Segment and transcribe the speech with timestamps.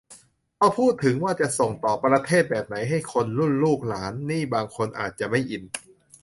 [0.59, 5.63] พอพูดถึงว่าจะส่งต่อประเทศแบบไหนให้คนรุ่นลูกหลานนี่บางคนอาจจะไม่อิน